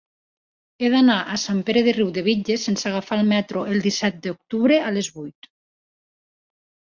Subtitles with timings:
[0.79, 4.89] He d'anar a Sant Pere de Riudebitlles sense agafar el metro el disset d'octubre a
[4.97, 5.51] les vuit.